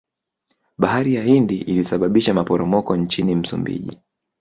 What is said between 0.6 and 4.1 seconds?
bahari ya hindi ilisababisha maporomoko nchini msumbiji